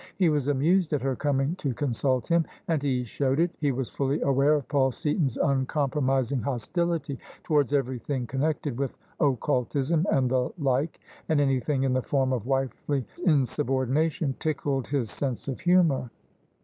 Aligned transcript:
He 0.15 0.29
was 0.29 0.47
amused 0.47 0.93
at 0.93 1.01
her 1.03 1.15
coming 1.15 1.55
to 1.57 1.75
con 1.75 1.93
sult 1.93 2.25
him, 2.25 2.43
and 2.67 2.81
he 2.81 3.03
showed 3.03 3.39
it; 3.39 3.51
he 3.59 3.71
was 3.71 3.87
fully 3.87 4.19
aware 4.21 4.55
of 4.55 4.67
Paul 4.67 4.91
Seaton's 4.91 5.37
uncompromising 5.37 6.41
hostility 6.41 7.19
towards 7.43 7.71
everything 7.71 8.25
con 8.25 8.39
nected 8.41 8.77
with 8.77 8.97
occultism 9.19 10.07
and 10.11 10.27
the 10.31 10.49
like; 10.57 10.99
and 11.29 11.39
anything 11.39 11.83
in 11.83 11.93
the 11.93 12.01
form 12.01 12.33
of 12.33 12.47
wifely 12.47 13.05
insubordination 13.27 14.33
tickled 14.39 14.87
his 14.87 15.11
sense 15.11 15.47
of 15.47 15.59
hiunour. 15.61 16.09